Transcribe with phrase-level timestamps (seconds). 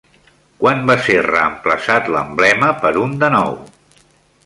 [0.63, 3.57] Quan va ser reemplaçat l'emblema per un de nou?